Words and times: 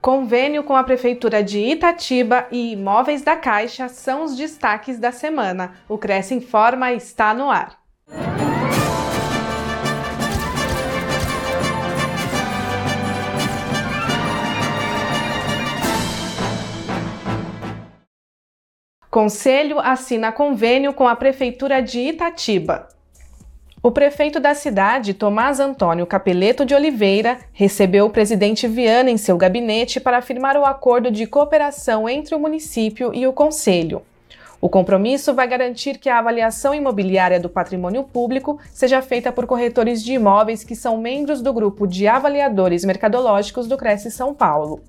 Convênio 0.00 0.64
com 0.64 0.74
a 0.74 0.82
Prefeitura 0.82 1.42
de 1.42 1.58
Itatiba 1.58 2.46
e 2.50 2.72
imóveis 2.72 3.20
da 3.20 3.36
Caixa 3.36 3.86
são 3.86 4.24
os 4.24 4.34
destaques 4.34 4.98
da 4.98 5.12
semana. 5.12 5.74
O 5.86 5.98
Cresce 5.98 6.34
Informa 6.34 6.90
está 6.92 7.34
no 7.34 7.50
ar. 7.50 7.78
Conselho 19.10 19.78
assina 19.80 20.32
convênio 20.32 20.94
com 20.94 21.06
a 21.06 21.14
Prefeitura 21.14 21.82
de 21.82 22.00
Itatiba. 22.00 22.88
O 23.82 23.90
prefeito 23.90 24.38
da 24.38 24.54
cidade, 24.54 25.14
Tomás 25.14 25.58
Antônio 25.58 26.06
Capeleto 26.06 26.66
de 26.66 26.74
Oliveira, 26.74 27.38
recebeu 27.50 28.04
o 28.04 28.10
presidente 28.10 28.68
Viana 28.68 29.10
em 29.10 29.16
seu 29.16 29.38
gabinete 29.38 29.98
para 29.98 30.20
firmar 30.20 30.54
o 30.54 30.66
acordo 30.66 31.10
de 31.10 31.26
cooperação 31.26 32.06
entre 32.06 32.34
o 32.34 32.38
município 32.38 33.10
e 33.14 33.26
o 33.26 33.32
conselho. 33.32 34.02
O 34.60 34.68
compromisso 34.68 35.32
vai 35.32 35.48
garantir 35.48 35.96
que 35.96 36.10
a 36.10 36.18
avaliação 36.18 36.74
imobiliária 36.74 37.40
do 37.40 37.48
patrimônio 37.48 38.04
público 38.04 38.60
seja 38.70 39.00
feita 39.00 39.32
por 39.32 39.46
corretores 39.46 40.04
de 40.04 40.12
imóveis 40.12 40.62
que 40.62 40.76
são 40.76 40.98
membros 40.98 41.40
do 41.40 41.50
grupo 41.50 41.86
de 41.86 42.06
avaliadores 42.06 42.84
mercadológicos 42.84 43.66
do 43.66 43.78
Cresce 43.78 44.10
São 44.10 44.34
Paulo. 44.34 44.82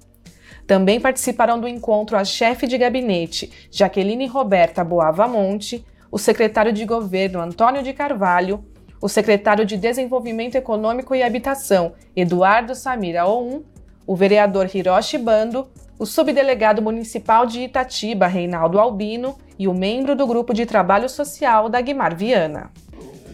Também 0.68 1.00
participarão 1.00 1.62
do 1.62 1.68
encontro 1.68 2.18
a 2.18 2.26
chefe 2.26 2.68
de 2.68 2.78
gabinete 2.78 3.70
Jaqueline 3.72 4.28
Roberta 4.28 4.84
Boavamonte, 4.84 5.86
o 6.12 6.18
secretário 6.18 6.74
de 6.74 6.84
governo 6.84 7.40
Antônio 7.40 7.82
de 7.82 7.94
Carvalho, 7.94 8.66
o 9.02 9.10
secretário 9.10 9.66
de 9.66 9.76
Desenvolvimento 9.76 10.56
Econômico 10.56 11.16
e 11.16 11.24
Habitação, 11.24 11.94
Eduardo 12.16 12.76
Samira 12.76 13.26
Oum, 13.26 13.64
o 14.06 14.16
vereador 14.16 14.70
Hiroshi 14.74 15.18
Bando, 15.18 15.68
o 15.98 16.06
subdelegado 16.06 16.82
municipal 16.82 17.46
de 17.46 17.62
Itatiba, 17.62 18.28
Reinaldo 18.28 18.80
Albino, 18.80 19.36
e 19.58 19.68
o 19.68 19.74
membro 19.74 20.16
do 20.16 20.26
grupo 20.26 20.54
de 20.54 20.66
trabalho 20.66 21.10
social, 21.10 21.68
Dagmar 21.68 22.16
Viana. 22.16 22.72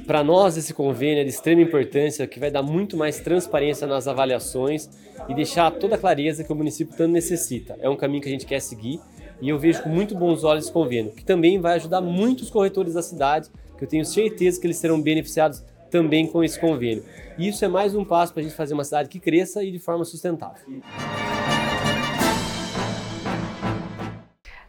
Para 0.06 0.24
nós, 0.24 0.56
esse 0.56 0.74
convênio 0.74 1.20
é 1.20 1.24
de 1.24 1.30
extrema 1.30 1.62
importância, 1.62 2.26
que 2.28 2.40
vai 2.40 2.50
dar 2.50 2.64
muito 2.64 2.96
mais 2.96 3.20
transparência 3.20 3.86
nas 3.86 4.08
avaliações 4.08 4.90
e 5.28 5.34
deixar 5.34 5.70
toda 5.72 5.96
a 5.96 5.98
clareza 5.98 6.46
que 6.46 6.52
o 6.52 6.56
município 6.56 6.96
tanto 6.96 7.12
necessita. 7.12 7.78
É 7.82 7.90
um 7.90 7.96
caminho 7.96 8.22
que 8.22 8.30
a 8.30 8.32
gente 8.32 8.46
quer 8.46 8.62
seguir 8.62 9.02
e 9.42 9.50
eu 9.50 9.60
vejo 9.60 9.84
com 9.84 9.90
muito 9.90 10.16
bons 10.16 10.44
olhos 10.44 10.66
esse 10.66 10.74
convênio, 10.74 11.12
que 11.12 11.26
também 11.26 11.60
vai 11.60 11.76
ajudar 11.76 12.02
muitos 12.02 12.50
corretores 12.50 12.94
da 12.94 13.02
cidade 13.02 13.50
que 13.78 13.84
eu 13.84 13.88
tenho 13.88 14.06
certeza 14.06 14.60
que 14.60 14.68
eles 14.68 14.78
serão 14.78 15.02
beneficiados 15.02 15.64
também 15.90 16.28
com 16.28 16.44
esse 16.44 16.60
convênio. 16.60 17.04
E 17.38 17.48
isso 17.48 17.64
é 17.64 17.68
mais 17.68 17.96
um 17.96 18.04
passo 18.04 18.34
para 18.34 18.42
a 18.42 18.44
gente 18.44 18.56
fazer 18.56 18.74
uma 18.74 18.84
cidade 18.84 19.10
que 19.10 19.20
cresça 19.20 19.64
e 19.64 19.72
de 19.72 19.80
forma 19.80 20.04
sustentável. 20.04 20.66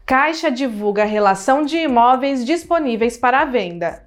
Caixa 0.06 0.50
divulga 0.50 1.02
a 1.02 1.06
relação 1.06 1.64
de 1.64 1.76
imóveis 1.76 2.44
disponíveis 2.44 3.18
para 3.18 3.44
venda. 3.44 4.06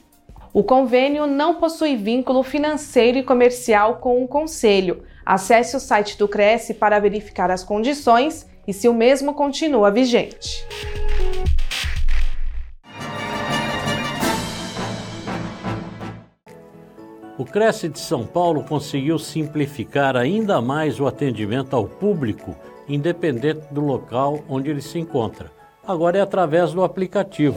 O 0.53 0.62
convênio 0.62 1.27
não 1.27 1.56
possui 1.56 1.97
vínculo 1.97 2.43
financeiro 2.43 3.19
e 3.19 3.22
comercial 3.22 3.97
com 3.97 4.22
o 4.22 4.28
Conselho. 4.28 5.03
Acesse 5.27 5.77
o 5.77 5.81
site 5.81 6.17
do 6.17 6.28
Cresce 6.28 6.75
para 6.75 7.00
verificar 7.00 7.50
as 7.50 7.65
condições 7.65 8.47
e 8.67 8.72
se 8.72 8.88
o 8.88 8.94
mesmo 8.94 9.34
continua 9.34 9.91
vigente. 9.91 10.67
O 17.38 17.44
Cresce 17.44 17.88
de 17.88 18.00
São 18.00 18.26
Paulo 18.26 18.65
conseguiu 18.65 19.16
simplificar 19.16 20.16
ainda 20.16 20.60
mais 20.60 20.99
o 20.99 21.06
atendimento 21.06 21.76
ao 21.76 21.84
público, 21.84 22.56
independente 22.88 23.62
do 23.71 23.81
local 23.81 24.41
onde 24.49 24.69
ele 24.69 24.82
se 24.82 24.99
encontra. 24.99 25.53
Agora 25.87 26.19
é 26.19 26.21
através 26.21 26.72
do 26.72 26.82
aplicativo. 26.82 27.56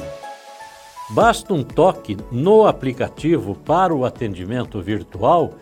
Basta 1.10 1.52
um 1.52 1.64
toque 1.64 2.16
no 2.32 2.68
aplicativo 2.68 3.56
para 3.56 3.92
o 3.92 4.06
atendimento 4.06 4.80
virtual 4.80 5.56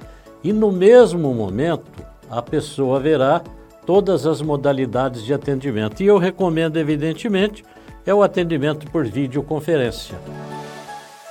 e 0.43 0.51
no 0.51 0.69
mesmo 0.69 1.33
momento 1.33 1.89
a 2.29 2.41
pessoa 2.41 2.99
verá 2.99 3.41
todas 3.85 4.27
as 4.27 4.41
modalidades 4.41 5.23
de 5.23 5.33
atendimento. 5.33 6.03
E 6.03 6.07
eu 6.07 6.17
recomendo, 6.17 6.75
evidentemente, 6.75 7.63
é 8.05 8.13
o 8.13 8.21
atendimento 8.21 8.85
por 8.91 9.07
videoconferência. 9.07 10.19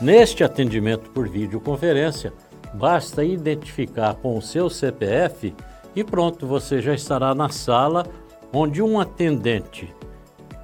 Neste 0.01 0.43
atendimento 0.43 1.11
por 1.11 1.29
videoconferência, 1.29 2.33
Basta 2.75 3.25
identificar 3.25 4.15
com 4.15 4.37
o 4.37 4.43
seu 4.43 4.69
CPF 4.69 5.55
e 5.95 6.05
pronto, 6.05 6.47
você 6.47 6.81
já 6.81 6.95
estará 6.95 7.35
na 7.35 7.49
sala 7.49 8.07
onde 8.53 8.83
um 8.83 9.01
atendente 9.01 9.93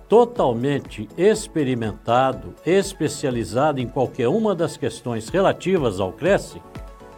totalmente 0.09 1.09
experimentado, 1.17 2.55
especializado 2.65 3.81
em 3.81 3.89
qualquer 3.89 4.29
uma 4.29 4.55
das 4.55 4.77
questões 4.77 5.29
relativas 5.29 5.99
ao 5.99 6.13
Cresce, 6.13 6.63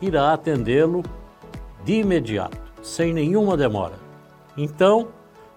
irá 0.00 0.32
atendê-lo 0.32 1.03
de 1.84 1.94
imediato, 1.94 2.56
sem 2.82 3.12
nenhuma 3.12 3.56
demora. 3.56 3.94
Então, 4.56 5.08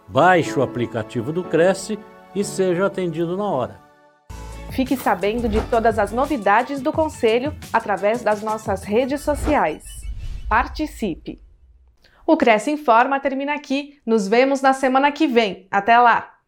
baixe 0.07 0.57
o 0.57 0.63
aplicativo 0.63 1.31
do 1.31 1.44
Cresce 1.44 1.97
e 2.35 2.44
seja 2.44 2.88
atendido 2.88 3.38
na 3.38 3.46
hora. 3.46 3.88
Fique 4.72 4.96
sabendo 4.96 5.50
de 5.50 5.62
todas 5.69 5.97
as 6.00 6.12
novidades 6.12 6.81
do 6.81 6.94
Conselho 6.94 7.56
através 7.74 8.22
das 8.22 8.41
nossas 8.41 8.84
redes 8.84 9.22
sociais. 9.22 9.84
Participe! 10.47 11.41
O 12.25 12.38
Cresce 12.38 12.72
Informa 12.72 13.19
termina 13.19 13.56
aqui. 13.56 13.99
Nos 14.05 14.28
vemos 14.28 14.61
na 14.61 14.72
semana 14.72 15.11
que 15.11 15.28
vem. 15.28 15.67
Até 15.72 15.97
lá! 15.97 16.39